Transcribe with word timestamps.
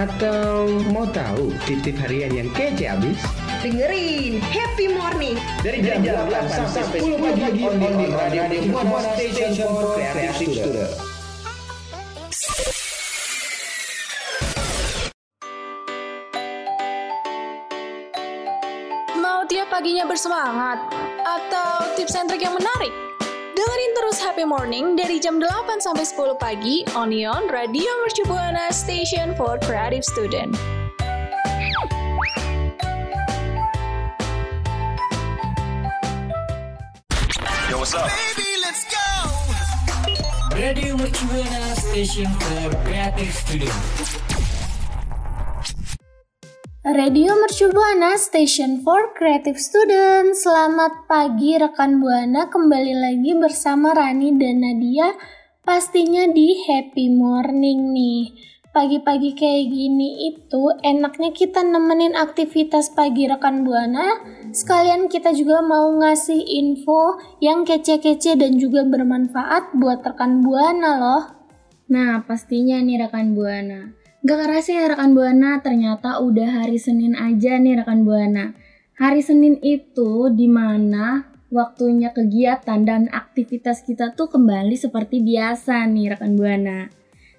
Atau 0.00 0.80
mau 0.96 1.04
tahu 1.12 1.52
titip 1.68 1.92
harian 2.00 2.32
yang 2.32 2.48
kece 2.56 2.88
abis? 2.88 3.20
Dengerin 3.60 4.40
Happy 4.40 4.88
Morning 4.96 5.36
Dari 5.60 5.84
jam 5.84 6.00
8 6.00 6.72
sampai 6.72 7.04
10 7.04 7.20
pagi 7.20 7.60
on 7.68 7.76
the 7.76 8.08
radio 8.08 8.48
Buana 8.72 9.12
Station 9.12 9.52
for 9.60 10.00
Creative 10.00 10.32
Student. 10.40 10.92
Mau 19.20 19.44
tiap 19.52 19.68
paginya 19.68 20.08
bersemangat? 20.08 20.80
Atau 21.28 21.92
tips 22.00 22.16
and 22.16 22.32
yang 22.40 22.56
menarik? 22.56 23.09
Dengerin 23.60 23.92
terus 23.92 24.18
Happy 24.24 24.48
Morning 24.48 24.96
dari 24.96 25.20
jam 25.20 25.36
8 25.36 25.84
sampai 25.84 26.08
10 26.08 26.32
pagi 26.40 26.80
on 26.96 27.12
Ion 27.12 27.44
Radio 27.52 27.92
Mercu 28.00 28.24
Buana 28.24 28.72
Station 28.72 29.36
for 29.36 29.60
Creative 29.60 30.00
Student. 30.00 30.56
Yo, 37.68 37.76
what's 37.76 37.92
up? 37.92 38.08
Radio 40.56 40.96
Mercubuana 40.96 41.76
Station 41.76 42.32
for 42.40 42.72
Creative 42.88 43.28
Studio. 43.28 44.19
Radio 46.80 47.36
Mercu 47.36 47.68
Buana 47.68 48.16
Station 48.16 48.80
for 48.80 49.12
Creative 49.12 49.60
Student. 49.60 50.32
Selamat 50.32 51.04
pagi 51.04 51.52
rekan 51.52 52.00
Buana, 52.00 52.48
kembali 52.48 52.96
lagi 52.96 53.36
bersama 53.36 53.92
Rani 53.92 54.32
dan 54.40 54.64
Nadia 54.64 55.12
pastinya 55.60 56.24
di 56.32 56.56
Happy 56.64 57.12
Morning 57.12 57.92
nih. 57.92 58.32
Pagi-pagi 58.72 59.36
kayak 59.36 59.68
gini 59.68 60.32
itu 60.32 60.72
enaknya 60.80 61.36
kita 61.36 61.60
nemenin 61.60 62.16
aktivitas 62.16 62.96
pagi 62.96 63.28
rekan 63.28 63.60
Buana. 63.60 64.16
Sekalian 64.48 65.12
kita 65.12 65.36
juga 65.36 65.60
mau 65.60 65.84
ngasih 66.00 66.40
info 66.64 67.20
yang 67.44 67.68
kece-kece 67.68 68.40
dan 68.40 68.56
juga 68.56 68.88
bermanfaat 68.88 69.76
buat 69.76 70.00
rekan 70.00 70.40
Buana 70.40 70.96
loh. 70.96 71.24
Nah, 71.92 72.24
pastinya 72.24 72.80
nih 72.80 73.04
rekan 73.04 73.36
Buana. 73.36 73.99
Gak 74.20 74.36
kerasa 74.36 74.76
ya 74.76 74.92
rekan 74.92 75.16
Buana, 75.16 75.64
ternyata 75.64 76.20
udah 76.20 76.60
hari 76.60 76.76
Senin 76.76 77.16
aja 77.16 77.56
nih 77.56 77.80
rekan 77.80 78.04
Buana. 78.04 78.52
Hari 79.00 79.24
Senin 79.24 79.56
itu 79.64 80.28
di 80.28 80.44
mana 80.44 81.24
waktunya 81.48 82.12
kegiatan 82.12 82.84
dan 82.84 83.08
aktivitas 83.08 83.80
kita 83.80 84.12
tuh 84.12 84.28
kembali 84.28 84.76
seperti 84.76 85.24
biasa 85.24 85.88
nih 85.88 86.12
rekan 86.12 86.36
Buana. 86.36 86.92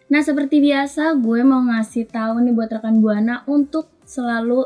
Nah 0.10 0.22
seperti 0.26 0.58
biasa 0.58 1.22
gue 1.22 1.46
mau 1.46 1.62
ngasih 1.70 2.10
tahu 2.10 2.50
nih 2.50 2.54
buat 2.58 2.74
rekan 2.74 2.98
Buana 2.98 3.46
untuk 3.46 3.86
selalu 4.10 4.66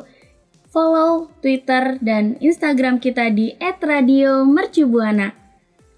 follow 0.72 1.28
Twitter 1.44 2.00
dan 2.00 2.40
Instagram 2.40 3.04
kita 3.04 3.28
di 3.28 3.60
@radiomercubuana. 3.60 5.36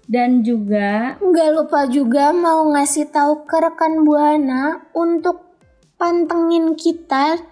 Dan 0.08 0.42
juga 0.42 1.14
Nggak 1.22 1.50
lupa 1.54 1.86
juga 1.86 2.34
mau 2.34 2.66
ngasih 2.74 3.06
tahu 3.06 3.46
ke 3.46 3.56
rekan 3.62 4.02
Buana 4.02 4.82
untuk 4.98 5.47
pantengin 5.98 6.78
kita 6.78 7.42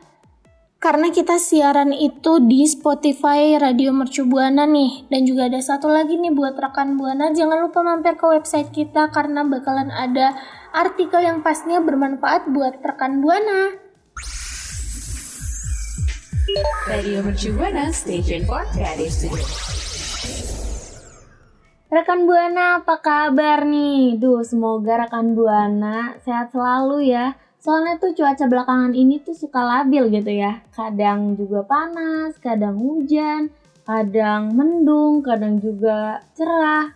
karena 0.79 1.11
kita 1.11 1.35
siaran 1.35 1.91
itu 1.91 2.39
di 2.39 2.63
Spotify 2.63 3.59
Radio 3.59 3.91
Mercu 3.91 4.23
Buana 4.23 4.71
nih 4.71 5.11
dan 5.11 5.27
juga 5.27 5.51
ada 5.51 5.59
satu 5.59 5.91
lagi 5.91 6.15
nih 6.15 6.31
buat 6.31 6.55
rekan 6.55 6.95
Buana 6.95 7.35
jangan 7.35 7.59
lupa 7.59 7.83
mampir 7.83 8.15
ke 8.15 8.23
website 8.23 8.71
kita 8.71 9.11
karena 9.11 9.43
bakalan 9.43 9.91
ada 9.91 10.39
artikel 10.71 11.27
yang 11.27 11.43
pastinya 11.43 11.83
bermanfaat 11.83 12.47
buat 12.47 12.79
rekan 12.87 13.19
Buana. 13.19 13.83
Radio 16.87 17.27
Mercu 17.27 17.51
Buana 17.51 17.91
Station 17.91 18.47
for 18.47 18.63
Creative 18.71 19.11
Studio. 19.11 19.43
Rekan 21.91 22.31
Buana 22.31 22.79
apa 22.79 23.03
kabar 23.03 23.67
nih? 23.67 24.23
Duh, 24.23 24.47
semoga 24.47 25.03
rekan 25.03 25.35
Buana 25.35 26.15
sehat 26.23 26.55
selalu 26.55 27.11
ya. 27.11 27.35
Soalnya 27.67 27.99
tuh 27.99 28.15
cuaca 28.15 28.47
belakangan 28.47 28.95
ini 28.95 29.19
tuh 29.27 29.35
suka 29.35 29.59
labil 29.59 30.07
gitu 30.15 30.31
ya. 30.31 30.63
Kadang 30.71 31.35
juga 31.35 31.67
panas, 31.67 32.39
kadang 32.39 32.79
hujan, 32.79 33.51
kadang 33.83 34.55
mendung, 34.55 35.19
kadang 35.19 35.59
juga 35.59 36.23
cerah. 36.39 36.95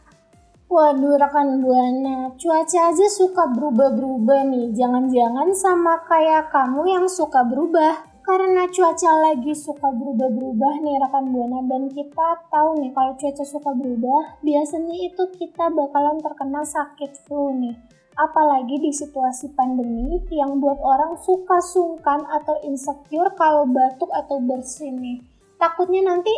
Waduh 0.71 1.19
rekan 1.19 1.59
Buana, 1.59 2.31
cuaca 2.39 2.95
aja 2.95 3.07
suka 3.11 3.51
berubah-berubah 3.51 4.47
nih. 4.47 4.71
Jangan-jangan 4.71 5.51
sama 5.59 6.07
kayak 6.07 6.55
kamu 6.55 6.87
yang 6.87 7.07
suka 7.11 7.43
berubah. 7.43 8.07
Karena 8.23 8.71
cuaca 8.71 9.11
lagi 9.27 9.51
suka 9.51 9.91
berubah-berubah 9.91 10.87
nih 10.87 11.03
rekan 11.03 11.35
Buana 11.35 11.67
dan 11.67 11.91
kita 11.91 12.47
tahu 12.47 12.79
nih 12.79 12.95
kalau 12.95 13.19
cuaca 13.19 13.43
suka 13.43 13.75
berubah, 13.75 14.39
biasanya 14.39 14.95
itu 15.03 15.35
kita 15.35 15.67
bakalan 15.67 16.23
terkena 16.23 16.63
sakit 16.63 17.27
flu 17.27 17.51
nih. 17.59 17.90
Apalagi 18.19 18.83
di 18.83 18.91
situasi 18.91 19.55
pandemi 19.55 20.19
yang 20.35 20.59
buat 20.59 20.79
orang 20.83 21.19
suka 21.21 21.63
sungkan 21.63 22.27
atau 22.27 22.59
insecure 22.67 23.33
kalau 23.39 23.67
batuk 23.67 24.11
atau 24.11 24.43
bersin 24.43 24.99
nih. 24.99 25.19
Takutnya 25.61 26.15
nanti 26.15 26.33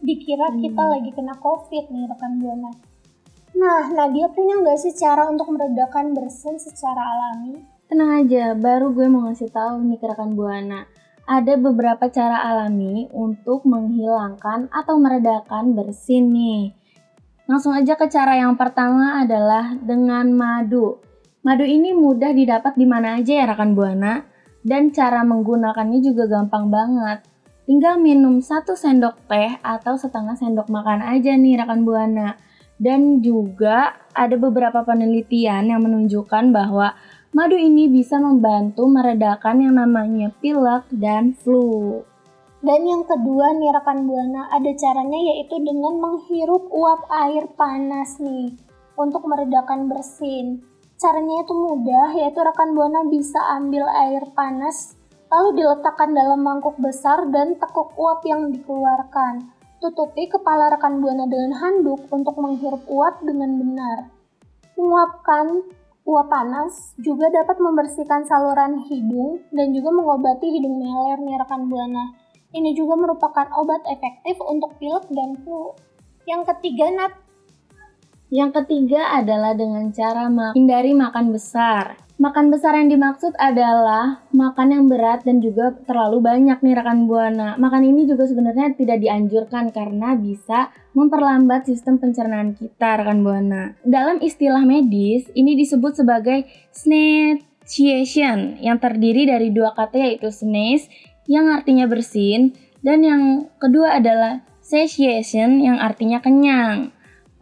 dikira 0.00 0.52
kita 0.56 0.82
lagi 0.84 1.10
kena 1.12 1.36
covid 1.40 1.88
nih 1.92 2.08
rekan 2.08 2.40
Buana. 2.40 2.72
Nah, 3.54 3.86
Nadia 3.94 4.26
punya 4.34 4.58
nggak 4.58 4.78
sih 4.82 4.92
cara 4.98 5.30
untuk 5.30 5.46
meredakan 5.54 6.10
bersin 6.10 6.58
secara 6.58 6.98
alami? 6.98 7.62
Tenang 7.86 8.26
aja, 8.26 8.56
baru 8.58 8.90
gue 8.90 9.06
mau 9.06 9.30
ngasih 9.30 9.54
tahu 9.54 9.86
nih 9.86 9.98
ke 10.02 10.06
rekan 10.10 10.34
Buana. 10.34 10.90
Ada 11.24 11.56
beberapa 11.56 12.10
cara 12.10 12.42
alami 12.42 13.08
untuk 13.14 13.64
menghilangkan 13.64 14.68
atau 14.74 14.98
meredakan 14.98 15.72
bersin 15.72 16.34
nih. 16.34 16.62
Langsung 17.46 17.76
aja 17.76 17.94
ke 17.94 18.08
cara 18.08 18.40
yang 18.40 18.56
pertama 18.56 19.20
adalah 19.22 19.76
dengan 19.78 20.32
madu. 20.32 20.98
Madu 21.44 21.68
ini 21.68 21.92
mudah 21.92 22.32
didapat 22.32 22.72
di 22.72 22.88
mana 22.88 23.20
aja 23.20 23.44
ya 23.44 23.44
rekan 23.44 23.76
Buana. 23.76 24.24
Dan 24.64 24.96
cara 24.96 25.20
menggunakannya 25.28 26.00
juga 26.00 26.24
gampang 26.24 26.72
banget. 26.72 27.20
Tinggal 27.68 28.00
minum 28.00 28.40
satu 28.40 28.72
sendok 28.72 29.28
teh 29.28 29.60
atau 29.60 29.92
setengah 30.00 30.40
sendok 30.40 30.72
makan 30.72 31.04
aja 31.04 31.36
nih 31.36 31.60
rekan 31.60 31.84
Buana. 31.84 32.40
Dan 32.80 33.20
juga 33.20 33.92
ada 34.16 34.40
beberapa 34.40 34.88
penelitian 34.88 35.68
yang 35.68 35.84
menunjukkan 35.84 36.48
bahwa 36.48 36.96
madu 37.36 37.60
ini 37.60 37.92
bisa 37.92 38.16
membantu 38.16 38.88
meredakan 38.88 39.68
yang 39.68 39.76
namanya 39.76 40.32
pilek 40.40 40.88
dan 40.96 41.36
flu. 41.36 42.00
Dan 42.64 42.88
yang 42.88 43.04
kedua 43.04 43.52
nih 43.60 43.68
rekan 43.68 44.08
Buana, 44.08 44.48
ada 44.48 44.72
caranya 44.72 45.20
yaitu 45.20 45.60
dengan 45.60 46.00
menghirup 46.00 46.72
uap 46.72 47.04
air 47.12 47.52
panas 47.52 48.16
nih 48.16 48.56
untuk 48.96 49.28
meredakan 49.28 49.92
bersin. 49.92 50.72
Caranya 50.94 51.42
itu 51.42 51.54
mudah, 51.54 52.14
yaitu 52.14 52.38
rekan 52.38 52.72
Buana 52.72 53.02
bisa 53.10 53.40
ambil 53.58 53.84
air 53.90 54.22
panas 54.32 54.94
lalu 55.34 55.64
diletakkan 55.64 56.14
dalam 56.14 56.46
mangkuk 56.46 56.78
besar 56.78 57.26
dan 57.34 57.58
tekuk 57.58 57.90
uap 57.98 58.22
yang 58.22 58.54
dikeluarkan. 58.54 59.50
Tutupi 59.82 60.30
kepala 60.30 60.70
rekan 60.70 61.02
Buana 61.02 61.26
dengan 61.26 61.58
handuk 61.58 62.06
untuk 62.08 62.38
menghirup 62.38 62.86
uap 62.86 63.20
dengan 63.26 63.58
benar. 63.58 63.98
Menguapkan 64.78 65.66
uap 66.06 66.28
panas 66.30 66.94
juga 67.02 67.28
dapat 67.34 67.58
membersihkan 67.58 68.22
saluran 68.24 68.86
hidung 68.86 69.42
dan 69.50 69.74
juga 69.74 69.90
mengobati 69.90 70.46
hidung 70.54 70.78
meler 70.78 71.18
nih 71.18 71.36
rekan 71.42 71.66
Buana. 71.66 72.14
Ini 72.54 72.70
juga 72.78 72.94
merupakan 72.94 73.50
obat 73.58 73.82
efektif 73.90 74.38
untuk 74.38 74.78
pilek 74.78 75.10
dan 75.10 75.34
flu. 75.42 75.74
Yang 76.24 76.54
ketiga, 76.54 76.86
Nat, 76.94 77.12
Yang 78.32 78.64
ketiga 78.64 79.20
adalah 79.20 79.52
dengan 79.52 79.92
cara 79.92 80.32
menghindari 80.32 80.96
makan 80.96 81.34
besar. 81.34 82.04
Makan 82.14 82.46
besar 82.54 82.78
yang 82.78 82.86
dimaksud 82.94 83.34
adalah 83.42 84.22
makan 84.30 84.70
yang 84.70 84.84
berat 84.86 85.26
dan 85.26 85.42
juga 85.42 85.74
terlalu 85.82 86.22
banyak 86.22 86.62
nih 86.62 86.78
rekan 86.78 87.10
Buana. 87.10 87.58
Makan 87.58 87.82
ini 87.82 88.06
juga 88.06 88.30
sebenarnya 88.30 88.70
tidak 88.78 89.02
dianjurkan 89.02 89.74
karena 89.74 90.14
bisa 90.14 90.70
memperlambat 90.94 91.66
sistem 91.66 91.98
pencernaan 91.98 92.54
kita 92.54 93.02
rekan 93.02 93.26
Buana. 93.26 93.74
Dalam 93.82 94.22
istilah 94.22 94.62
medis, 94.62 95.26
ini 95.34 95.58
disebut 95.58 95.98
sebagai 95.98 96.46
snatchation 96.70 98.62
yang 98.62 98.78
terdiri 98.78 99.26
dari 99.26 99.50
dua 99.50 99.74
kata 99.74 99.98
yaitu 99.98 100.30
sneeze 100.30 100.86
yang 101.26 101.50
artinya 101.50 101.90
bersin 101.90 102.54
dan 102.86 103.02
yang 103.02 103.50
kedua 103.58 103.98
adalah 103.98 104.46
satiation 104.62 105.58
yang 105.58 105.82
artinya 105.82 106.22
kenyang. 106.22 106.93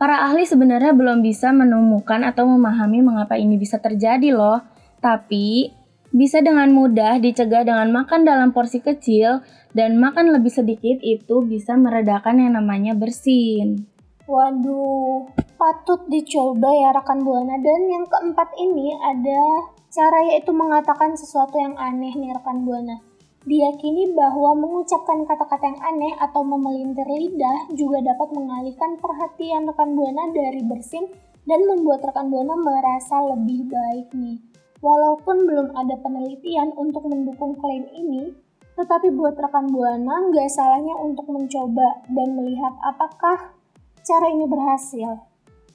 Para 0.03 0.27
ahli 0.27 0.43
sebenarnya 0.43 0.99
belum 0.99 1.23
bisa 1.23 1.55
menemukan 1.55 2.27
atau 2.27 2.43
memahami 2.43 3.07
mengapa 3.07 3.39
ini 3.39 3.55
bisa 3.55 3.79
terjadi 3.79 4.35
loh. 4.35 4.59
Tapi 4.99 5.71
bisa 6.11 6.43
dengan 6.43 6.75
mudah 6.75 7.23
dicegah 7.23 7.63
dengan 7.63 7.87
makan 7.95 8.27
dalam 8.27 8.51
porsi 8.51 8.83
kecil 8.83 9.47
dan 9.71 10.03
makan 10.03 10.35
lebih 10.35 10.51
sedikit 10.51 10.99
itu 11.07 11.47
bisa 11.47 11.79
meredakan 11.79 12.43
yang 12.43 12.59
namanya 12.59 12.99
bersin. 12.99 13.87
Waduh, 14.27 15.31
patut 15.55 16.03
dicoba 16.11 16.75
ya 16.75 16.91
rekan 16.99 17.23
Buana. 17.23 17.55
Dan 17.63 17.87
yang 17.87 18.03
keempat 18.11 18.59
ini 18.59 18.99
ada 18.99 19.71
cara 19.87 20.19
yaitu 20.35 20.51
mengatakan 20.51 21.15
sesuatu 21.15 21.63
yang 21.63 21.79
aneh 21.79 22.11
nih 22.19 22.35
rekan 22.35 22.67
Buana. 22.67 22.99
Diyakini 23.43 24.15
bahwa 24.15 24.55
mengucapkan 24.55 25.27
kata-kata 25.27 25.67
yang 25.67 25.81
aneh 25.83 26.15
atau 26.15 26.47
memelintir 26.47 27.03
lidah 27.11 27.75
juga 27.75 27.99
dapat 27.99 28.31
mengalihkan 28.39 29.03
perhatian 29.03 29.67
rekan 29.67 29.99
Buana 29.99 30.31
dari 30.31 30.63
bersin 30.63 31.11
dan 31.43 31.67
membuat 31.67 32.07
rekan 32.07 32.31
Buana 32.31 32.55
merasa 32.55 33.19
lebih 33.35 33.67
baik 33.67 34.15
nih. 34.15 34.39
Walaupun 34.79 35.47
belum 35.47 35.75
ada 35.75 35.99
penelitian 35.99 36.71
untuk 36.79 37.03
mendukung 37.11 37.59
klaim 37.59 37.83
ini, 37.91 38.31
tetapi 38.79 39.11
buat 39.11 39.35
rekan 39.35 39.75
Buana 39.75 40.23
nggak 40.31 40.47
salahnya 40.47 40.95
untuk 41.03 41.27
mencoba 41.27 42.07
dan 42.15 42.29
melihat 42.39 42.79
apakah 42.79 43.59
cara 44.07 44.27
ini 44.31 44.47
berhasil. 44.47 45.19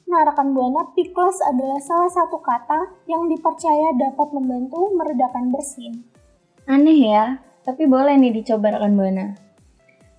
Nah, 0.07 0.23
rekan 0.23 0.55
Buana, 0.55 0.87
Pikles 0.95 1.43
adalah 1.43 1.83
salah 1.83 2.07
satu 2.07 2.39
kata 2.39 2.95
yang 3.11 3.27
dipercaya 3.27 3.91
dapat 3.99 4.31
membantu 4.31 4.87
meredakan 4.95 5.51
bersin. 5.51 6.07
Aneh 6.63 7.11
ya, 7.11 7.43
tapi 7.67 7.83
boleh 7.83 8.15
nih 8.15 8.31
dicoba 8.31 8.79
rekan 8.79 8.95
Buana. 8.95 9.35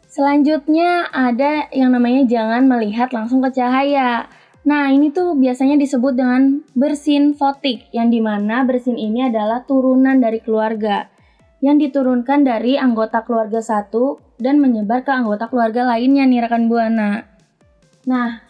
Selanjutnya 0.04 1.08
ada 1.08 1.72
yang 1.72 1.96
namanya 1.96 2.28
jangan 2.28 2.68
melihat 2.68 3.08
langsung 3.16 3.40
ke 3.40 3.56
cahaya. 3.56 4.28
Nah 4.68 4.92
ini 4.92 5.08
tuh 5.08 5.32
biasanya 5.32 5.80
disebut 5.80 6.12
dengan 6.12 6.60
bersin 6.76 7.32
fotik, 7.32 7.88
yang 7.96 8.12
di 8.12 8.20
mana 8.20 8.68
bersin 8.68 9.00
ini 9.00 9.32
adalah 9.32 9.64
turunan 9.64 10.20
dari 10.20 10.44
keluarga, 10.44 11.08
yang 11.64 11.80
diturunkan 11.80 12.44
dari 12.44 12.76
anggota 12.76 13.24
keluarga 13.24 13.64
satu 13.64 14.20
dan 14.36 14.60
menyebar 14.60 15.00
ke 15.00 15.12
anggota 15.12 15.48
keluarga 15.48 15.88
lainnya 15.88 16.28
nih 16.28 16.44
rekan 16.44 16.68
Buana. 16.68 17.24
Nah, 18.04 18.44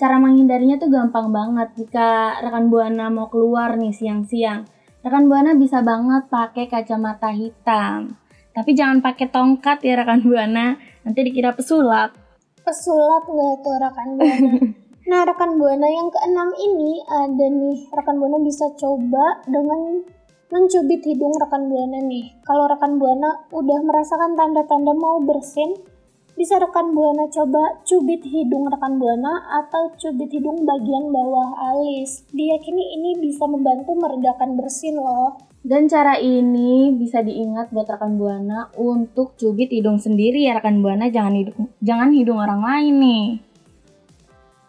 cara 0.00 0.16
menghindarinya 0.16 0.80
tuh 0.80 0.88
gampang 0.88 1.28
banget 1.28 1.68
jika 1.76 2.40
rekan 2.40 2.72
Buana 2.72 3.12
mau 3.12 3.28
keluar 3.28 3.76
nih 3.76 3.92
siang-siang. 3.92 4.64
Rekan 5.02 5.26
Buana 5.26 5.52
bisa 5.58 5.82
banget 5.82 6.30
pakai 6.30 6.70
kacamata 6.70 7.34
hitam. 7.34 8.14
Tapi 8.52 8.70
jangan 8.76 9.00
pakai 9.00 9.32
tongkat 9.32 9.80
ya 9.80 9.96
rekan 9.96 10.20
Buana, 10.20 10.76
nanti 11.08 11.20
dikira 11.24 11.56
pesulap. 11.56 12.12
Pesulap 12.60 13.24
nggak 13.24 13.54
tuh 13.64 13.76
rekan 13.80 14.08
Buana? 14.20 14.50
nah 15.10 15.20
rekan 15.24 15.56
Buana 15.56 15.88
yang 15.88 16.08
keenam 16.12 16.52
ini 16.60 17.00
ada 17.08 17.46
nih 17.48 17.88
rekan 17.96 18.20
Buana 18.20 18.38
bisa 18.44 18.68
coba 18.76 19.40
dengan 19.48 20.04
mencubit 20.52 21.00
hidung 21.08 21.32
rekan 21.40 21.72
Buana 21.72 22.04
nih. 22.04 22.44
Kalau 22.44 22.68
rekan 22.68 23.00
Buana 23.00 23.48
udah 23.48 23.78
merasakan 23.88 24.36
tanda-tanda 24.36 24.92
mau 24.92 25.16
bersin, 25.24 25.72
bisa 26.36 26.60
rekan 26.60 26.92
Buana 26.92 27.32
coba 27.32 27.80
cubit 27.88 28.20
hidung 28.28 28.68
rekan 28.68 29.00
Buana 29.00 29.48
atau 29.64 29.96
cubit 29.96 30.28
hidung 30.28 30.68
bagian 30.68 31.08
bawah 31.08 31.56
alis. 31.72 32.28
Diyakini 32.36 33.00
ini 33.00 33.10
bisa 33.16 33.48
membantu 33.48 33.96
meredakan 33.96 34.60
bersin 34.60 35.00
loh. 35.00 35.51
Dan 35.62 35.86
cara 35.86 36.18
ini 36.18 36.90
bisa 36.90 37.22
diingat 37.22 37.70
buat 37.70 37.86
rekan 37.86 38.18
Buana 38.18 38.74
untuk 38.74 39.38
cubit 39.38 39.70
hidung 39.70 40.02
sendiri 40.02 40.42
ya 40.42 40.58
rekan 40.58 40.82
Buana, 40.82 41.06
jangan 41.06 41.38
hidung 41.38 41.70
jangan 41.78 42.10
hidung 42.10 42.42
orang 42.42 42.66
lain 42.66 42.94
nih. 42.98 43.26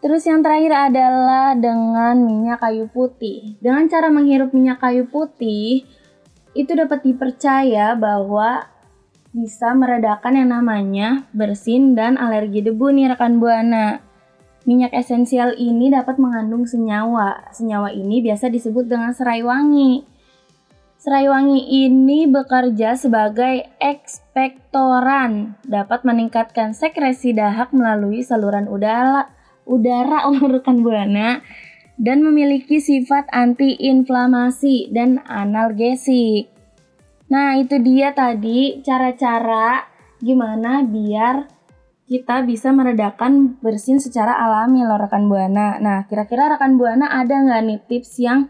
Terus 0.05 0.21
yang 0.29 0.45
terakhir 0.45 0.93
adalah 0.93 1.57
dengan 1.57 2.21
minyak 2.21 2.61
kayu 2.61 2.85
putih. 2.93 3.57
Dengan 3.57 3.89
cara 3.89 4.13
menghirup 4.13 4.53
minyak 4.53 4.83
kayu 4.83 5.09
putih, 5.09 5.87
itu 6.53 6.71
dapat 6.77 7.01
dipercaya 7.01 7.97
bahwa 7.97 8.69
bisa 9.33 9.73
meredakan 9.73 10.37
yang 10.37 10.53
namanya 10.53 11.25
bersin 11.33 11.97
dan 11.97 12.21
alergi 12.21 12.61
debu 12.61 12.93
nih 12.93 13.17
rekan 13.17 13.41
Buana. 13.41 13.97
Minyak 14.69 14.93
esensial 14.93 15.57
ini 15.57 15.89
dapat 15.89 16.21
mengandung 16.21 16.69
senyawa. 16.69 17.49
Senyawa 17.49 17.89
ini 17.89 18.21
biasa 18.21 18.53
disebut 18.53 18.85
dengan 18.85 19.09
serai 19.17 19.41
wangi. 19.41 20.12
Serai 21.03 21.27
wangi 21.27 21.83
ini 21.83 22.31
bekerja 22.31 22.95
sebagai 22.95 23.67
ekspektoran, 23.75 25.59
dapat 25.67 26.07
meningkatkan 26.07 26.71
sekresi 26.71 27.35
dahak 27.35 27.75
melalui 27.75 28.23
saluran 28.23 28.71
udara, 28.71 29.27
udara 29.67 30.23
rekan 30.55 30.79
buana 30.79 31.43
dan 31.99 32.23
memiliki 32.23 32.79
sifat 32.79 33.27
antiinflamasi 33.35 34.95
dan 34.95 35.19
analgesik. 35.27 36.47
Nah, 37.27 37.59
itu 37.59 37.83
dia 37.83 38.15
tadi 38.15 38.79
cara-cara 38.79 39.83
gimana 40.23 40.87
biar 40.87 41.51
kita 42.07 42.47
bisa 42.47 42.71
meredakan 42.71 43.59
bersin 43.59 43.99
secara 43.99 44.39
alami 44.39 44.87
loh 44.87 45.03
rekan 45.03 45.27
buana. 45.27 45.83
Nah, 45.83 46.07
kira-kira 46.07 46.47
rekan 46.47 46.79
buana 46.79 47.11
ada 47.11 47.43
nggak 47.43 47.61
nih 47.67 47.79
tips 47.91 48.23
yang 48.23 48.47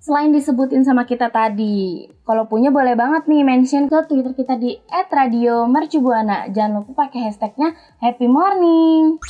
selain 0.00 0.32
disebutin 0.32 0.80
sama 0.80 1.04
kita 1.04 1.28
tadi. 1.28 2.08
Kalau 2.24 2.48
punya 2.48 2.72
boleh 2.72 2.96
banget 2.96 3.28
nih 3.28 3.44
mention 3.44 3.84
ke 3.84 4.00
Twitter 4.08 4.32
kita 4.32 4.56
di 4.56 4.80
@radiomercubuana. 4.88 6.48
Jangan 6.56 6.80
lupa 6.80 7.04
pakai 7.04 7.28
hashtagnya 7.28 7.76
Happy 8.00 8.24
Morning. 8.24 9.20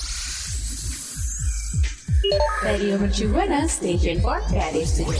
Radio 2.62 3.02
Mercubuana 3.02 3.66
Station 3.66 4.22
for 4.22 4.38
Creative 4.46 4.86
Studio. 4.86 5.18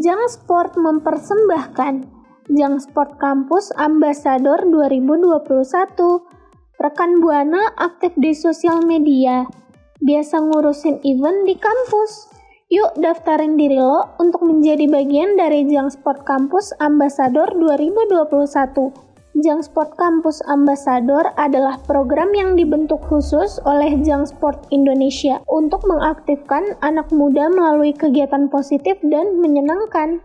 Jang 0.00 0.24
Sport 0.32 0.80
mempersembahkan 0.80 1.94
Jang 2.56 2.76
Sport 2.80 3.20
Campus 3.20 3.68
Ambassador 3.76 4.64
2021. 4.64 6.24
Rekan 6.76 7.20
Buana 7.20 7.72
aktif 7.76 8.12
di 8.20 8.36
sosial 8.36 8.84
media, 8.84 9.48
biasa 10.00 10.40
ngurusin 10.44 11.00
event 11.04 11.48
di 11.48 11.56
kampus. 11.56 12.35
Yuk 12.66 12.98
daftarin 12.98 13.54
diri 13.54 13.78
lo 13.78 14.18
untuk 14.18 14.42
menjadi 14.42 14.90
bagian 14.90 15.38
dari 15.38 15.70
Jang 15.70 15.86
Sport 15.86 16.26
Campus 16.26 16.74
Ambassador 16.82 17.46
2021. 17.54 18.26
Jang 19.38 19.62
Sport 19.62 19.94
Campus 19.94 20.42
Ambassador 20.50 21.30
adalah 21.38 21.78
program 21.86 22.34
yang 22.34 22.58
dibentuk 22.58 22.98
khusus 23.06 23.62
oleh 23.62 23.94
Jang 24.02 24.26
Sport 24.26 24.66
Indonesia 24.74 25.38
untuk 25.46 25.86
mengaktifkan 25.86 26.74
anak 26.82 27.06
muda 27.14 27.46
melalui 27.54 27.94
kegiatan 27.94 28.50
positif 28.50 28.98
dan 29.06 29.38
menyenangkan. 29.38 30.18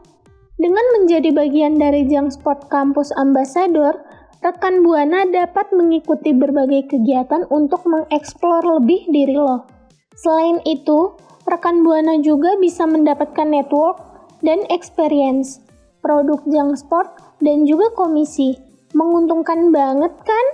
Dengan 0.58 0.86
menjadi 0.98 1.30
bagian 1.38 1.78
dari 1.78 2.10
Jang 2.10 2.34
Sport 2.34 2.74
Campus 2.74 3.14
Ambassador, 3.22 4.02
rekan 4.42 4.82
Buana 4.82 5.30
dapat 5.30 5.70
mengikuti 5.78 6.34
berbagai 6.34 6.90
kegiatan 6.90 7.46
untuk 7.54 7.86
mengeksplor 7.86 8.66
lebih 8.82 9.06
diri 9.14 9.38
lo. 9.38 9.70
Selain 10.18 10.58
itu, 10.66 11.14
rekan 11.48 11.86
Buana 11.86 12.20
juga 12.22 12.58
bisa 12.58 12.86
mendapatkan 12.86 13.48
network 13.48 13.98
dan 14.42 14.66
experience, 14.70 15.62
produk 16.02 16.42
Jang 16.50 16.78
Sport, 16.78 17.08
dan 17.42 17.66
juga 17.66 17.90
komisi. 17.94 18.58
Menguntungkan 18.94 19.72
banget 19.74 20.14
kan? 20.26 20.46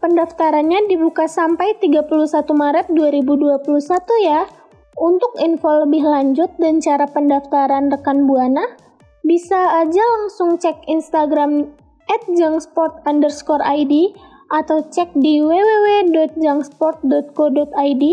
Pendaftarannya 0.00 0.88
dibuka 0.92 1.26
sampai 1.26 1.74
31 1.80 2.08
Maret 2.52 2.86
2021 2.92 4.26
ya. 4.26 4.44
Untuk 4.96 5.36
info 5.40 5.84
lebih 5.84 6.04
lanjut 6.08 6.48
dan 6.56 6.80
cara 6.80 7.04
pendaftaran 7.04 7.92
rekan 7.92 8.24
Buana, 8.24 8.64
bisa 9.26 9.82
aja 9.84 10.00
langsung 10.00 10.56
cek 10.56 10.88
Instagram 10.88 11.68
at 12.08 12.24
jangsport 12.32 13.04
underscore 13.04 13.60
ID 13.60 14.16
atau 14.48 14.80
cek 14.86 15.10
di 15.18 15.42
www.jangsport.co.id 15.42 18.04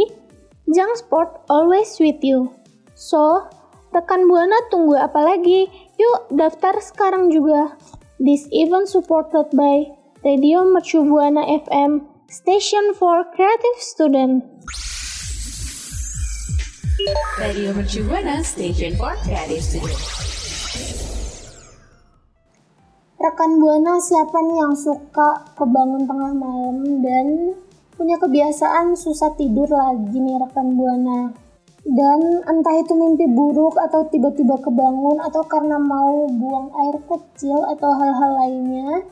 Jang 0.72 0.96
Sport 0.96 1.43
always 1.51 2.00
with 2.00 2.24
you. 2.24 2.55
So, 2.96 3.51
rekan 3.91 4.32
Buana 4.32 4.55
tunggu 4.72 4.96
apa 4.96 5.20
lagi? 5.20 5.67
Yuk 6.00 6.32
daftar 6.32 6.79
sekarang 6.79 7.27
juga. 7.27 7.75
This 8.15 8.48
event 8.55 8.88
supported 8.88 9.51
by 9.51 9.91
Radio 10.24 10.63
Mercu 10.63 11.03
Buana 11.03 11.43
FM, 11.43 12.08
Station 12.32 12.96
for 12.96 13.27
Creative 13.36 13.77
Student. 13.84 14.48
Radio 17.43 17.75
Mercu 17.75 18.08
Buana 18.08 18.39
Station 18.39 18.96
for 18.96 19.20
Creative 19.27 19.60
Studio. 19.60 20.00
Rekan 23.20 23.51
Buana 23.60 24.00
siapa 24.00 24.39
nih 24.48 24.58
yang 24.63 24.75
suka 24.79 25.43
kebangun 25.60 26.08
tengah 26.08 26.32
malam 26.32 27.03
dan 27.03 27.27
punya 27.93 28.17
kebiasaan 28.17 28.97
susah 28.97 29.38
tidur 29.38 29.69
lagi 29.69 30.17
nih 30.17 30.38
rekan 30.41 30.73
Buana? 30.73 31.33
Dan 31.83 32.43
entah 32.47 32.79
itu 32.79 32.95
mimpi 32.95 33.27
buruk 33.27 33.75
atau 33.75 34.07
tiba-tiba 34.07 34.55
kebangun 34.63 35.19
atau 35.19 35.43
karena 35.43 35.75
mau 35.75 36.31
buang 36.31 36.71
air 36.79 36.95
kecil 37.03 37.59
atau 37.67 37.91
hal-hal 37.91 38.31
lainnya. 38.39 39.03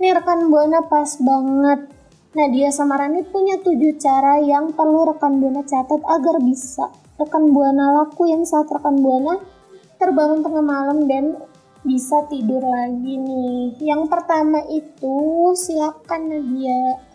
Nih 0.00 0.12
rekan 0.16 0.48
Buana 0.48 0.88
pas 0.88 1.20
banget. 1.20 1.90
Nadia 2.32 2.70
sama 2.72 2.96
Rani 2.96 3.24
punya 3.28 3.60
tujuh 3.60 4.00
cara 4.00 4.40
yang 4.40 4.72
perlu 4.72 5.04
rekan 5.12 5.36
Buana 5.36 5.60
catat 5.68 6.00
agar 6.00 6.40
bisa 6.40 6.88
rekan 7.20 7.52
Buana 7.52 7.92
lakuin 8.04 8.46
saat 8.48 8.72
rekan 8.72 9.04
Buana 9.04 9.36
terbangun 9.98 10.40
tengah 10.40 10.64
malam 10.64 11.10
dan 11.10 11.36
bisa 11.84 12.24
tidur 12.30 12.62
lagi 12.62 13.20
nih. 13.20 13.76
Yang 13.82 14.02
pertama 14.08 14.64
itu 14.70 15.18
silakan 15.58 16.22
Nadia. 16.30 17.07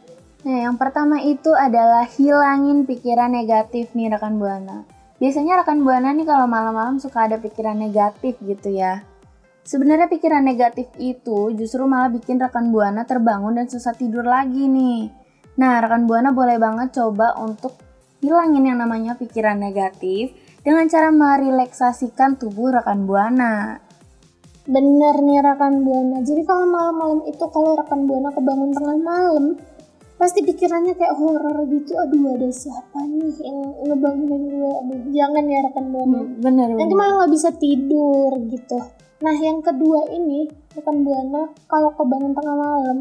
Nah, 0.43 0.57
yang 0.67 0.75
pertama 0.75 1.23
itu 1.23 1.55
adalah 1.55 2.03
hilangin 2.03 2.83
pikiran 2.83 3.31
negatif 3.31 3.95
nih 3.95 4.12
rekan 4.12 4.35
Buana. 4.35 4.83
Biasanya 5.15 5.63
rekan 5.63 5.88
Buana 5.88 6.12
nih 6.12 6.27
kalau 6.27 6.51
malam-malam 6.51 7.00
suka 7.00 7.31
ada 7.31 7.39
pikiran 7.39 7.79
negatif 7.79 8.35
gitu 8.43 8.75
ya. 8.75 9.07
Sebenarnya 9.63 10.12
pikiran 10.12 10.43
negatif 10.43 10.91
itu 11.00 11.55
justru 11.55 11.88
malah 11.88 12.12
bikin 12.12 12.43
rekan 12.43 12.75
Buana 12.75 13.07
terbangun 13.07 13.55
dan 13.55 13.71
susah 13.71 13.95
tidur 13.95 14.27
lagi 14.27 14.67
nih. 14.67 15.07
Nah, 15.55 15.79
rekan 15.79 16.12
Buana 16.12 16.35
boleh 16.35 16.59
banget 16.59 17.00
coba 17.00 17.39
untuk 17.39 17.79
hilangin 18.19 18.67
yang 18.67 18.83
namanya 18.83 19.15
pikiran 19.15 19.55
negatif 19.55 20.35
dengan 20.59 20.91
cara 20.91 21.07
merelaksasikan 21.15 22.35
tubuh 22.35 22.75
rekan 22.75 23.07
Buana. 23.07 23.79
Bener 24.67 25.15
nih 25.23 25.39
rekan 25.39 25.88
Buana. 25.88 26.19
Jadi 26.19 26.43
kalau 26.43 26.67
malam-malam 26.67 27.23
itu 27.31 27.47
kalau 27.47 27.79
rekan 27.79 28.03
Buana 28.03 28.35
kebangun 28.35 28.75
tengah 28.75 29.00
malam, 29.00 29.55
pasti 30.15 30.39
pikirannya 30.41 30.93
kayak 30.93 31.15
horor 31.17 31.58
gitu. 31.67 31.91
Aduh 31.96 32.34
ada 32.34 32.50
siapa 32.50 33.00
nih 33.03 33.34
yang 33.41 33.58
ngebangunin 33.84 34.43
gue? 34.50 34.72
Aduh 34.79 35.00
jangan 35.12 35.43
ya 35.46 35.60
rekan 35.63 35.86
buana 35.89 36.20
Hmm, 36.22 36.39
bener 36.39 36.67
nanti 36.72 36.86
bener. 36.86 36.98
malah 36.98 37.13
nggak 37.20 37.34
bisa 37.34 37.50
tidur 37.53 38.32
gitu. 38.48 38.77
Nah 39.20 39.36
yang 39.36 39.60
kedua 39.60 40.00
ini 40.10 40.48
rekan 40.72 41.01
buana 41.01 41.51
kalau 41.65 41.91
kebangun 41.93 42.34
tengah 42.34 42.55
malam 42.55 43.00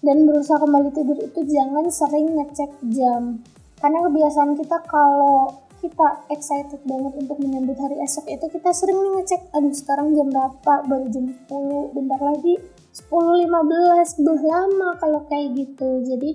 dan 0.00 0.16
berusaha 0.24 0.58
kembali 0.58 0.90
tidur 0.92 1.16
itu 1.16 1.40
jangan 1.44 1.88
sering 1.88 2.28
ngecek 2.34 2.70
jam. 2.90 3.40
Karena 3.76 4.00
kebiasaan 4.02 4.52
kita 4.54 4.80
kalau 4.84 5.60
kita 5.80 6.24
excited 6.28 6.80
banget 6.84 7.12
untuk 7.14 7.36
menyambut 7.36 7.76
hari 7.76 8.00
esok 8.00 8.24
itu 8.24 8.48
kita 8.48 8.72
sering 8.72 8.96
nih 8.96 9.20
ngecek 9.20 9.52
aduh 9.52 9.68
sekarang 9.70 10.12
jam 10.12 10.28
berapa? 10.28 10.74
Baru 10.84 11.06
jam 11.08 11.28
10 11.28 11.92
bentar 11.92 12.20
lagi 12.20 12.56
10-15 12.94 14.22
belum 14.22 14.40
lama 14.46 14.88
kalau 15.02 15.26
kayak 15.26 15.58
gitu 15.58 16.06
jadi 16.06 16.30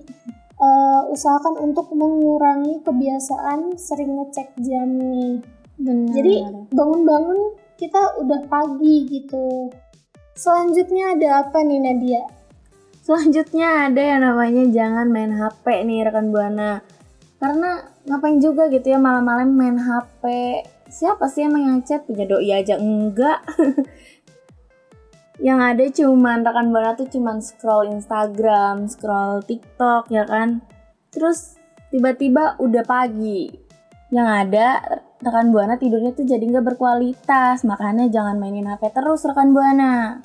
eh, 0.59 1.01
usahakan 1.07 1.55
untuk 1.63 1.87
mengurangi 1.95 2.83
kebiasaan 2.83 3.79
sering 3.79 4.19
ngecek 4.19 4.59
jam 4.59 4.91
nih 4.99 5.39
Bener. 5.79 6.11
jadi 6.11 6.33
bangun-bangun 6.75 7.55
kita 7.79 8.19
udah 8.19 8.43
pagi 8.51 9.07
gitu 9.07 9.71
selanjutnya 10.35 11.15
ada 11.15 11.47
apa 11.47 11.63
nih 11.63 11.79
Nadia 11.79 12.23
Selanjutnya 13.09 13.89
ada 13.89 13.97
yang 14.05 14.21
namanya 14.21 14.69
jangan 14.69 15.09
main 15.09 15.33
HP 15.33 15.81
nih 15.81 16.05
rekan 16.05 16.29
Buana. 16.29 16.85
Karena 17.41 17.81
ngapain 18.05 18.37
juga 18.37 18.69
gitu 18.69 18.85
ya 18.85 19.01
malam-malam 19.01 19.49
main 19.49 19.81
HP. 19.81 20.23
Siapa 20.93 21.25
sih 21.25 21.49
emang 21.49 21.65
yang 21.65 21.81
chat 21.81 22.05
punya 22.05 22.29
doi 22.29 22.53
aja 22.53 22.77
enggak? 22.77 23.41
yang 25.39 25.63
ada 25.63 25.87
cuman 25.87 26.43
rekan 26.43 26.67
Buana 26.75 26.99
tuh 26.99 27.07
cuman 27.07 27.39
scroll 27.39 27.95
Instagram, 27.95 28.91
scroll 28.91 29.39
TikTok 29.47 30.11
ya 30.11 30.27
kan. 30.27 30.59
Terus 31.15 31.55
tiba-tiba 31.95 32.59
udah 32.59 32.83
pagi. 32.83 33.47
Yang 34.11 34.27
ada 34.27 34.67
rekan 35.23 35.55
Buana 35.55 35.79
tidurnya 35.79 36.11
tuh 36.11 36.27
jadi 36.27 36.43
nggak 36.43 36.75
berkualitas. 36.75 37.63
Makanya 37.63 38.11
jangan 38.11 38.35
mainin 38.35 38.67
HP 38.67 38.91
terus 38.91 39.23
rekan 39.23 39.55
Buana. 39.55 40.19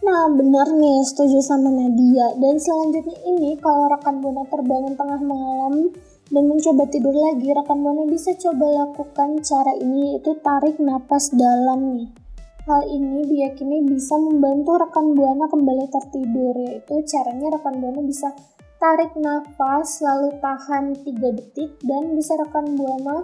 Nah 0.00 0.24
benar 0.32 0.72
nih 0.72 1.04
setuju 1.04 1.42
sama 1.44 1.68
Nadia 1.68 2.32
dan 2.40 2.56
selanjutnya 2.56 3.18
ini 3.28 3.60
kalau 3.60 3.92
rekan 3.92 4.24
Buana 4.24 4.48
terbangun 4.48 4.96
tengah 4.96 5.20
malam 5.20 5.92
dan 6.32 6.42
mencoba 6.48 6.88
tidur 6.88 7.12
lagi 7.12 7.52
rekan 7.52 7.84
Buana 7.84 8.08
bisa 8.08 8.32
coba 8.40 8.72
lakukan 8.72 9.36
cara 9.44 9.76
ini 9.76 10.16
yaitu 10.16 10.32
tarik 10.40 10.80
napas 10.80 11.28
dalam 11.34 11.92
nih 11.92 12.25
hal 12.66 12.82
ini 12.90 13.22
diyakini 13.30 13.86
bisa 13.86 14.18
membantu 14.18 14.74
rekan 14.82 15.14
Buana 15.14 15.46
kembali 15.46 15.86
tertidur 15.86 16.54
yaitu 16.58 16.98
caranya 17.06 17.54
rekan 17.54 17.78
Buana 17.78 18.02
bisa 18.02 18.34
tarik 18.82 19.14
nafas 19.14 20.02
lalu 20.02 20.34
tahan 20.42 20.98
3 20.98 21.38
detik 21.38 21.78
dan 21.86 22.18
bisa 22.18 22.34
rekan 22.34 22.74
Buana 22.74 23.22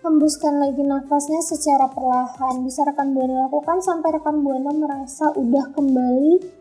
hembuskan 0.00 0.62
lagi 0.62 0.80
nafasnya 0.80 1.42
secara 1.44 1.90
perlahan. 1.90 2.62
Bisa 2.64 2.86
rekan 2.86 3.10
Buana 3.10 3.50
lakukan 3.50 3.82
sampai 3.82 4.16
rekan 4.16 4.40
Buana 4.46 4.70
merasa 4.70 5.34
udah 5.34 5.74
kembali 5.74 6.60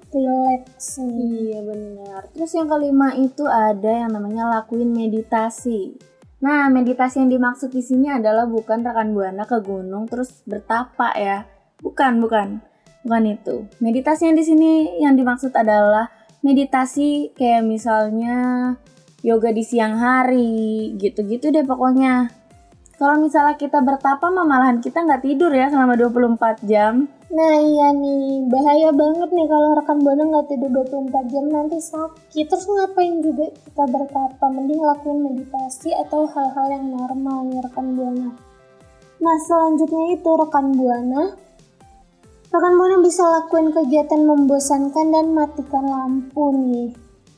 nih. 1.06 1.54
Iya 1.54 1.60
benar. 1.62 2.22
Terus 2.34 2.52
yang 2.58 2.66
kelima 2.66 3.14
itu 3.14 3.46
ada 3.46 3.92
yang 4.06 4.10
namanya 4.10 4.50
lakuin 4.60 4.90
meditasi. 4.90 5.94
Nah, 6.42 6.72
meditasi 6.72 7.22
yang 7.22 7.30
dimaksud 7.30 7.70
di 7.70 7.84
sini 7.84 8.10
adalah 8.10 8.48
bukan 8.48 8.80
rekan 8.80 9.12
buana 9.12 9.44
ke 9.44 9.60
gunung 9.60 10.08
terus 10.08 10.42
bertapa 10.48 11.12
ya. 11.20 11.59
Bukan, 11.80 12.20
bukan. 12.20 12.60
Bukan 13.04 13.24
itu. 13.26 13.68
Meditasi 13.80 14.28
yang 14.28 14.38
di 14.38 14.44
sini 14.44 14.72
yang 15.00 15.16
dimaksud 15.16 15.56
adalah 15.56 16.12
meditasi 16.44 17.32
kayak 17.36 17.64
misalnya 17.64 18.36
yoga 19.24 19.52
di 19.52 19.64
siang 19.64 20.00
hari, 20.00 20.96
gitu-gitu 20.96 21.52
deh 21.52 21.64
pokoknya. 21.64 22.32
Kalau 23.00 23.16
misalnya 23.16 23.56
kita 23.56 23.80
bertapa 23.80 24.28
mah 24.28 24.44
malahan 24.44 24.84
kita 24.84 25.00
nggak 25.08 25.24
tidur 25.24 25.48
ya 25.56 25.72
selama 25.72 25.96
24 25.96 26.68
jam. 26.68 27.08
Nah 27.32 27.56
iya 27.64 27.96
nih, 27.96 28.44
bahaya 28.52 28.92
banget 28.92 29.30
nih 29.32 29.48
kalau 29.48 29.72
rekan 29.80 30.04
Buana 30.04 30.24
nggak 30.28 30.48
tidur 30.52 30.84
24 30.84 31.32
jam 31.32 31.46
nanti 31.48 31.80
sakit. 31.80 32.46
Terus 32.52 32.68
ngapain 32.68 33.24
juga 33.24 33.48
kita 33.56 33.84
bertapa? 33.88 34.46
Mending 34.52 34.84
lakuin 34.84 35.20
meditasi 35.32 35.96
atau 35.96 36.28
hal-hal 36.28 36.68
yang 36.76 36.92
normal 36.92 37.48
nih 37.48 37.64
rekan 37.64 37.88
Buana. 37.96 38.30
Nah 39.24 39.38
selanjutnya 39.48 40.20
itu 40.20 40.32
rekan 40.36 40.66
Buana. 40.76 41.24
Rekan 42.50 42.82
Buana 42.82 42.98
bisa 43.06 43.22
lakuin 43.30 43.70
kegiatan 43.70 44.26
membosankan 44.26 45.14
dan 45.14 45.38
matikan 45.38 45.86
lampu 45.86 46.50
nih. 46.50 46.90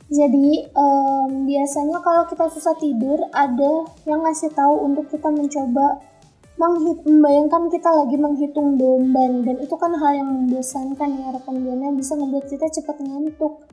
Jadi 0.08 0.64
em, 0.72 1.28
biasanya 1.44 2.00
kalau 2.00 2.24
kita 2.32 2.48
susah 2.48 2.72
tidur 2.80 3.20
ada 3.28 3.84
yang 4.08 4.24
ngasih 4.24 4.48
tahu 4.56 4.88
untuk 4.88 5.12
kita 5.12 5.28
mencoba 5.28 6.00
menghit 6.56 7.04
membayangkan 7.04 7.68
kita 7.68 7.92
lagi 7.92 8.16
menghitung 8.16 8.80
domba 8.80 9.24
dan 9.44 9.56
itu 9.60 9.74
kan 9.76 9.92
hal 10.00 10.12
yang 10.16 10.28
membosankan 10.32 11.08
ya 11.20 11.28
rekan 11.32 11.56
buana 11.60 11.92
bisa 11.96 12.12
membuat 12.16 12.48
kita 12.48 12.68
cepat 12.68 13.00
ngantuk 13.00 13.68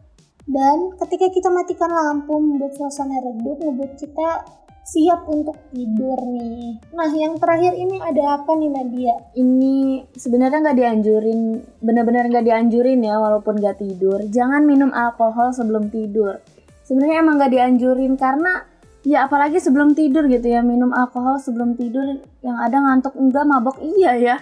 dan 0.48 0.96
ketika 0.96 1.28
kita 1.28 1.52
matikan 1.52 1.92
lampu 1.92 2.40
membuat 2.40 2.74
suasana 2.80 3.20
redup 3.20 3.60
membuat 3.60 4.00
kita 4.00 4.48
siap 4.90 5.30
untuk 5.30 5.58
tidur 5.70 6.18
nih. 6.34 6.82
Nah 6.98 7.10
yang 7.14 7.38
terakhir 7.38 7.78
ini 7.78 8.02
ada 8.02 8.42
apa 8.42 8.52
nih 8.58 8.70
Nadia? 8.74 9.16
Ini 9.38 10.10
sebenarnya 10.18 10.66
nggak 10.66 10.78
dianjurin 10.82 11.40
bener-bener 11.78 12.26
nggak 12.26 12.46
dianjurin 12.50 13.06
ya 13.06 13.22
walaupun 13.22 13.62
nggak 13.62 13.78
tidur. 13.78 14.18
Jangan 14.26 14.66
minum 14.66 14.90
alkohol 14.90 15.54
sebelum 15.54 15.94
tidur. 15.94 16.42
Sebenarnya 16.82 17.22
emang 17.22 17.38
nggak 17.38 17.54
dianjurin 17.54 18.18
karena 18.18 18.66
ya 19.06 19.30
apalagi 19.30 19.62
sebelum 19.62 19.94
tidur 19.94 20.26
gitu 20.26 20.50
ya 20.50 20.66
minum 20.66 20.90
alkohol 20.90 21.38
sebelum 21.38 21.78
tidur 21.78 22.20
yang 22.42 22.58
ada 22.58 22.82
ngantuk 22.82 23.14
enggak 23.14 23.46
mabok 23.46 23.78
iya 23.80 24.18
ya. 24.18 24.38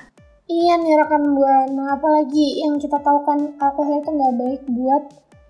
Iya 0.48 0.80
nih 0.80 0.96
rekan 1.04 1.36
buana, 1.36 2.00
apalagi 2.00 2.64
yang 2.64 2.80
kita 2.80 3.04
tahu 3.04 3.20
kan 3.28 3.52
alkohol 3.60 4.00
itu 4.00 4.10
nggak 4.16 4.36
baik 4.40 4.62
buat 4.72 5.04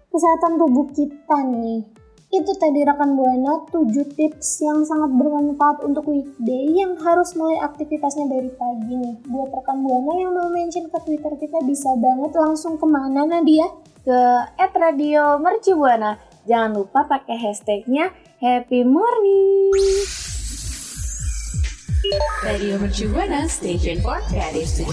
kesehatan 0.09 0.57
tubuh 0.57 0.89
kita 0.89 1.37
nih. 1.53 1.85
Itu 2.27 2.51
tadi 2.59 2.83
rekan 2.83 3.15
buana 3.15 3.65
7 3.71 3.87
tips 4.15 4.61
yang 4.63 4.83
sangat 4.83 5.15
bermanfaat 5.15 5.83
untuk 5.87 6.11
weekday 6.11 6.75
yang 6.75 6.99
harus 6.99 7.31
mulai 7.39 7.63
aktivitasnya 7.63 8.27
dari 8.27 8.51
pagi 8.51 8.93
nih. 8.93 9.15
Buat 9.27 9.55
rekan 9.55 9.83
buana 9.83 10.11
yang 10.15 10.31
mau 10.35 10.51
mention 10.51 10.91
ke 10.91 10.99
Twitter 11.07 11.33
kita 11.39 11.63
bisa 11.63 11.95
banget 11.95 12.35
langsung 12.35 12.75
ke 12.75 12.85
mana 12.87 13.23
Nadia? 13.23 13.67
ke 14.07 14.23
at 14.55 14.71
radio 14.71 15.35
mercubuana 15.35 16.15
jangan 16.47 16.79
lupa 16.79 17.03
pakai 17.11 17.35
hashtagnya 17.43 18.15
happy 18.39 18.87
morning 18.87 19.75
Radio 22.39 22.79
Mercu 22.79 23.11
Buana 23.11 23.51
Station 23.51 23.99
for 23.99 24.15
Creative. 24.31 24.87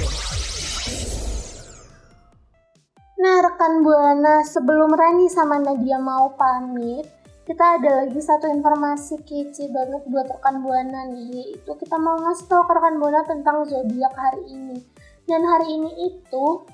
Nah 3.23 3.37
rekan 3.39 3.87
buana 3.87 4.43
sebelum 4.43 4.91
Rani 4.91 5.31
sama 5.31 5.63
Nadia 5.63 6.03
mau 6.03 6.35
pamit, 6.35 7.07
kita 7.45 7.77
ada 7.77 7.91
lagi 8.05 8.21
satu 8.25 8.49
informasi 8.49 9.21
kece 9.21 9.69
banget 9.69 10.01
buat 10.09 10.25
rekan 10.33 10.65
buana 10.65 11.13
nih 11.13 11.29
yaitu 11.29 11.73
kita 11.77 12.01
mau 12.01 12.17
ngasih 12.17 12.49
tahu 12.49 12.65
ke 12.65 12.73
rekan 12.73 12.97
buana 12.97 13.21
tentang 13.29 13.69
zodiak 13.69 14.17
hari 14.17 14.49
ini. 14.49 14.81
Dan 15.29 15.45
hari 15.45 15.77
ini 15.77 15.93
itu 16.09 16.65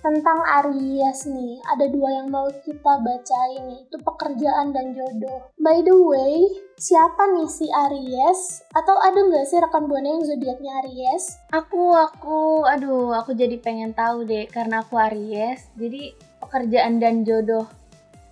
tentang 0.00 0.40
Aries 0.60 1.28
nih. 1.28 1.60
Ada 1.68 1.88
dua 1.92 2.08
yang 2.16 2.28
mau 2.32 2.48
kita 2.48 2.92
bacain 3.00 3.64
yaitu 3.76 3.96
pekerjaan 4.00 4.72
dan 4.72 4.96
jodoh. 4.96 5.52
By 5.60 5.84
the 5.84 5.96
way 5.96 6.48
siapa 6.80 7.36
nih 7.36 7.48
si 7.52 7.68
Aries? 7.68 8.64
Atau 8.72 8.96
ada 8.96 9.20
nggak 9.20 9.44
sih 9.52 9.60
rekan 9.60 9.84
buana 9.84 10.16
yang 10.16 10.24
zodiaknya 10.24 10.80
Aries? 10.80 11.44
Aku, 11.52 11.92
aku, 11.92 12.64
aduh, 12.64 13.12
aku 13.12 13.36
jadi 13.36 13.60
pengen 13.60 13.92
tahu 13.92 14.24
deh 14.24 14.48
karena 14.48 14.80
aku 14.80 14.96
Aries. 14.96 15.68
Jadi 15.76 16.16
pekerjaan 16.40 17.04
dan 17.04 17.20
jodoh 17.24 17.68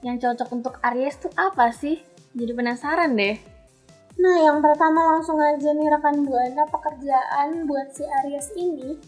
yang 0.02 0.18
cocok 0.18 0.49
untuk 0.50 0.75
Aries 0.82 1.16
tuh 1.23 1.30
apa 1.38 1.71
sih? 1.71 2.02
Jadi 2.35 2.52
penasaran 2.52 3.14
deh. 3.14 3.38
Nah, 4.18 4.37
yang 4.38 4.59
pertama 4.61 5.16
langsung 5.16 5.40
aja 5.40 5.73
nih 5.73 5.88
rekan 5.88 6.26
Buana 6.26 6.68
pekerjaan 6.68 7.64
buat 7.64 7.94
si 7.94 8.04
Aries 8.04 8.50
ini. 8.59 8.99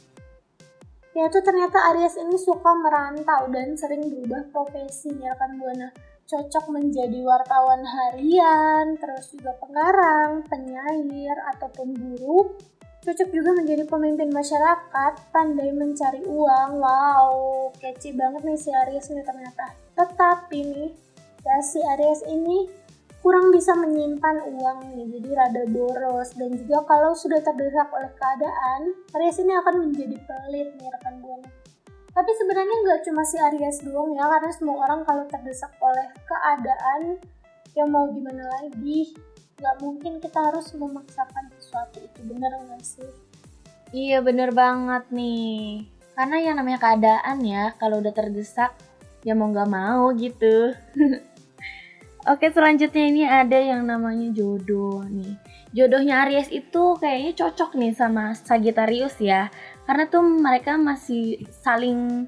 Yaitu 1.14 1.38
ternyata 1.44 1.92
Aries 1.94 2.18
ini 2.18 2.34
suka 2.38 2.74
merantau 2.74 3.46
dan 3.50 3.78
sering 3.78 4.10
berubah 4.10 4.48
profesi 4.50 5.12
nih 5.12 5.30
rekan 5.34 5.60
Buana. 5.60 5.88
Cocok 6.24 6.72
menjadi 6.72 7.20
wartawan 7.20 7.84
harian, 7.84 8.96
terus 8.96 9.28
juga 9.36 9.52
pengarang, 9.60 10.40
penyair, 10.48 11.36
ataupun 11.52 11.92
guru. 11.92 12.56
Cocok 13.04 13.36
juga 13.36 13.52
menjadi 13.52 13.84
pemimpin 13.84 14.32
masyarakat, 14.32 15.28
pandai 15.28 15.76
mencari 15.76 16.24
uang. 16.24 16.80
Wow, 16.80 17.68
kece 17.76 18.16
banget 18.16 18.48
nih 18.48 18.56
si 18.56 18.72
Aries 18.72 19.12
nih 19.12 19.20
ternyata. 19.20 19.76
Tetapi 19.92 20.58
nih, 20.72 20.88
ya 21.44 21.56
si 21.60 21.84
Aries 21.84 22.24
ini 22.24 22.64
kurang 23.20 23.52
bisa 23.52 23.76
menyimpan 23.76 24.48
uang 24.48 24.96
nih, 24.96 25.20
jadi 25.20 25.30
rada 25.36 25.68
boros. 25.68 26.32
Dan 26.32 26.56
juga 26.56 26.80
kalau 26.88 27.12
sudah 27.12 27.44
terdesak 27.44 27.92
oleh 27.92 28.08
keadaan, 28.16 28.96
Aries 29.20 29.36
ini 29.36 29.52
akan 29.52 29.74
menjadi 29.84 30.16
pelit 30.24 30.72
nih 30.80 30.88
rekan 30.88 31.20
buana. 31.20 31.48
Tapi 32.08 32.30
sebenarnya 32.40 32.76
nggak 32.88 33.00
cuma 33.04 33.20
si 33.28 33.36
Aries 33.36 33.84
doang 33.84 34.16
ya, 34.16 34.24
karena 34.32 34.48
semua 34.48 34.80
orang 34.80 35.04
kalau 35.04 35.28
terdesak 35.28 35.76
oleh 35.84 36.08
keadaan, 36.24 37.20
ya 37.76 37.84
mau 37.84 38.08
gimana 38.08 38.48
lagi, 38.48 39.12
nggak 39.54 39.76
mungkin 39.82 40.18
kita 40.18 40.38
harus 40.50 40.74
memaksakan 40.74 41.50
sesuatu 41.58 42.02
itu 42.02 42.18
bener 42.26 42.50
nggak 42.66 42.82
sih? 42.82 43.10
Iya 43.94 44.18
bener 44.26 44.50
banget 44.50 45.06
nih. 45.14 45.86
Karena 46.14 46.36
yang 46.42 46.56
namanya 46.58 46.78
keadaan 46.82 47.38
ya, 47.42 47.74
kalau 47.78 47.98
udah 48.02 48.14
terdesak, 48.14 48.74
ya 49.22 49.34
mau 49.34 49.50
nggak 49.50 49.70
mau 49.70 50.10
gitu. 50.14 50.74
Oke 52.30 52.48
selanjutnya 52.48 53.04
ini 53.04 53.22
ada 53.28 53.58
yang 53.60 53.84
namanya 53.84 54.32
jodoh 54.32 55.04
nih. 55.04 55.36
Jodohnya 55.76 56.24
Aries 56.24 56.48
itu 56.48 56.96
kayaknya 56.96 57.36
cocok 57.36 57.76
nih 57.76 57.92
sama 57.92 58.32
Sagittarius 58.32 59.20
ya. 59.20 59.52
Karena 59.84 60.08
tuh 60.08 60.24
mereka 60.24 60.80
masih 60.80 61.44
saling 61.60 62.24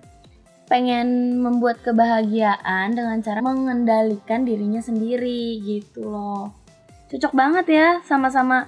pengen 0.69 1.41
membuat 1.41 1.81
kebahagiaan 1.81 2.93
dengan 2.93 3.23
cara 3.23 3.41
mengendalikan 3.41 4.45
dirinya 4.45 4.83
sendiri 4.83 5.63
gitu 5.63 6.11
loh. 6.11 6.66
Cocok 7.07 7.33
banget 7.39 7.67
ya 7.71 7.89
sama-sama 8.03 8.67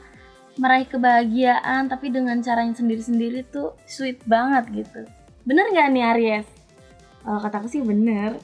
meraih 0.59 0.87
kebahagiaan 0.87 1.90
tapi 1.90 2.14
dengan 2.14 2.38
caranya 2.38 2.75
sendiri-sendiri 2.78 3.42
tuh 3.50 3.75
sweet 3.83 4.23
banget 4.30 4.87
gitu. 4.87 5.00
Bener 5.42 5.66
nggak 5.75 5.88
nih 5.90 6.04
Aries? 6.14 6.47
Kalau 7.26 7.40
kataku 7.42 7.66
sih 7.66 7.83
bener. 7.83 8.38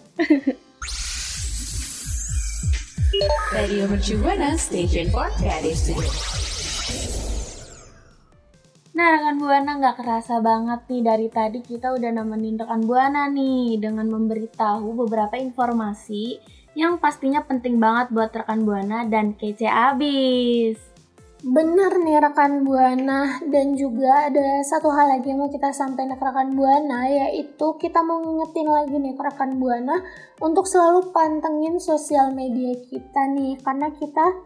Radio 3.55 3.87
Mercu 3.87 4.19
Buana 4.19 4.59
Station 4.59 5.07
for 5.15 5.31
Creative 5.39 5.79
Studio. 5.79 6.11
Nah 8.99 9.15
rekan 9.15 9.39
Buana 9.39 9.79
nggak 9.79 10.03
kerasa 10.03 10.43
banget 10.43 10.91
nih 10.91 11.03
dari 11.07 11.29
tadi 11.31 11.63
kita 11.63 11.95
udah 11.95 12.11
nemenin 12.15 12.59
rekan 12.59 12.83
Buana 12.83 13.31
nih 13.31 13.79
dengan 13.79 14.11
memberitahu 14.11 15.07
beberapa 15.07 15.39
informasi 15.39 16.54
yang 16.75 16.99
pastinya 16.99 17.43
penting 17.47 17.79
banget 17.79 18.11
buat 18.11 18.35
rekan 18.35 18.67
Buana 18.67 19.07
dan 19.07 19.35
kece 19.39 19.71
abis. 19.71 20.95
Bener 21.45 21.93
nih 22.01 22.25
rekan 22.25 22.65
Buana 22.65 23.37
dan 23.53 23.77
juga 23.77 24.33
ada 24.33 24.65
satu 24.65 24.89
hal 24.89 25.13
lagi 25.13 25.29
yang 25.29 25.45
mau 25.45 25.53
kita 25.53 25.77
sampaikan 25.77 26.17
ke 26.17 26.25
rekan 26.25 26.57
Buana 26.57 27.05
yaitu 27.05 27.77
kita 27.77 28.01
mau 28.01 28.17
ngingetin 28.17 28.65
lagi 28.65 28.97
nih 28.97 29.13
ke 29.13 29.23
rekan 29.23 29.61
Buana 29.61 30.01
untuk 30.41 30.65
selalu 30.65 31.13
pantengin 31.13 31.77
sosial 31.77 32.33
media 32.33 32.73
kita 32.89 33.29
nih 33.37 33.61
karena 33.61 33.93
kita 33.93 34.41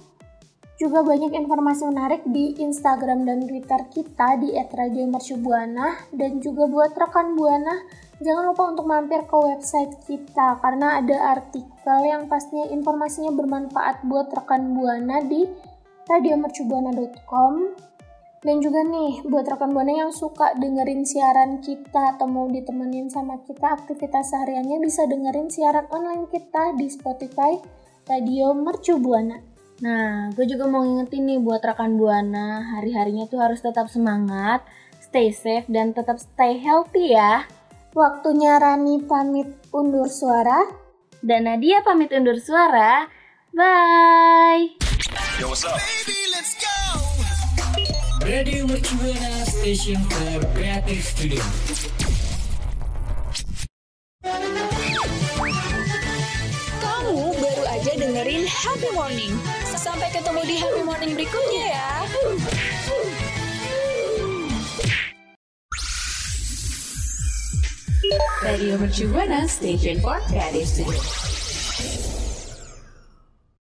juga 0.78 1.02
banyak 1.02 1.34
informasi 1.34 1.90
menarik 1.90 2.22
di 2.22 2.54
Instagram 2.62 3.26
dan 3.26 3.42
Twitter 3.42 3.90
kita 3.90 4.38
di 4.38 4.54
@radiomercubuana. 4.54 6.14
Dan 6.14 6.38
juga 6.38 6.70
buat 6.70 6.94
rekan 6.94 7.34
Buana 7.34 7.74
jangan 8.22 8.54
lupa 8.54 8.70
untuk 8.70 8.86
mampir 8.86 9.26
ke 9.26 9.36
website 9.36 9.98
kita. 10.06 10.62
Karena 10.62 11.02
ada 11.02 11.34
artikel 11.34 11.98
yang 12.06 12.30
pastinya 12.30 12.70
informasinya 12.70 13.34
bermanfaat 13.34 14.06
buat 14.06 14.30
rekan 14.30 14.78
Buana 14.78 15.18
di 15.26 15.42
radiomercubuana.com 16.06 17.54
dan 18.38 18.62
juga 18.62 18.86
nih 18.86 19.26
buat 19.26 19.50
rekan 19.50 19.74
buana 19.74 20.06
yang 20.06 20.12
suka 20.14 20.54
dengerin 20.54 21.02
siaran 21.02 21.58
kita 21.58 22.14
atau 22.14 22.30
mau 22.30 22.46
ditemenin 22.46 23.10
sama 23.10 23.42
kita 23.42 23.74
aktivitas 23.82 24.30
sehariannya 24.30 24.78
bisa 24.78 25.10
dengerin 25.10 25.50
siaran 25.50 25.90
online 25.90 26.30
kita 26.30 26.78
di 26.78 26.86
Spotify 26.86 27.58
Radio 28.06 28.54
Mercu 28.54 29.02
Buana. 29.02 29.47
Nah, 29.78 30.34
gue 30.34 30.42
juga 30.42 30.66
mau 30.66 30.82
ngingetin 30.82 31.22
nih 31.22 31.38
buat 31.38 31.62
rekan 31.62 31.94
Buana, 31.94 32.66
hari-harinya 32.74 33.30
tuh 33.30 33.38
harus 33.38 33.62
tetap 33.62 33.86
semangat, 33.86 34.66
stay 34.98 35.30
safe, 35.30 35.70
dan 35.70 35.94
tetap 35.94 36.18
stay 36.18 36.58
healthy 36.58 37.14
ya. 37.14 37.46
Waktunya 37.94 38.58
Rani 38.58 39.06
pamit 39.06 39.54
undur 39.70 40.10
suara. 40.10 40.66
Dan 41.22 41.46
Nadia 41.46 41.82
pamit 41.86 42.10
undur 42.10 42.42
suara. 42.42 43.06
Bye! 43.54 44.74
Yo, 45.38 45.50
what's 45.50 45.62
up? 45.62 45.78
Radio 48.26 48.66
Mercu 48.66 48.98
Buana 48.98 49.46
Station 49.46 50.02
for 50.10 50.42
Creative 50.58 51.00
Studio. 51.00 51.42
Kamu 56.82 57.14
baru 57.38 57.64
aja 57.72 57.92
dengerin 57.94 58.44
Happy 58.44 58.90
Morning. 58.92 59.58
Sampai 59.78 60.10
ketemu 60.10 60.42
di 60.42 60.58
Happy 60.58 60.82
Morning 60.82 61.14
berikutnya 61.14 61.64
ya. 61.70 61.90
Radio 68.42 68.74
Mercu 68.82 69.06
Buana 69.06 69.46
Station 69.46 70.02
for 70.02 70.18
Creative 70.26 70.66
Studio. 70.66 71.27